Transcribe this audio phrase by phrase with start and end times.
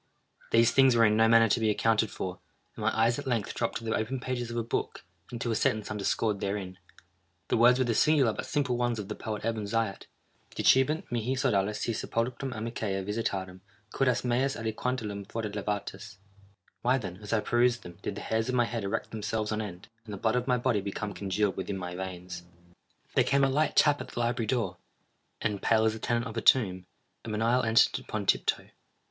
[0.49, 2.39] These things were in no manner to be accounted for,
[2.75, 5.51] and my eyes at length dropped to the open pages of a book, and to
[5.51, 6.79] a sentence underscored therein.
[7.49, 11.75] The words were the singular but simple ones of the poet Ebn Zaiat:—"Dicebant mihi sodales
[11.77, 13.61] si sepulchrum amicae visitarem,
[13.93, 16.17] curas meas aliquantulum fore levatas."
[16.81, 19.61] Why then, as I perused them, did the hairs of my head erect themselves on
[19.61, 22.41] end, and the blood of my body become congealed within my veins?
[23.13, 26.41] There came a light tap at the library door—and, pale as the tenant of a
[26.41, 26.87] tomb,
[27.23, 28.69] a menial entered upon tiptoe.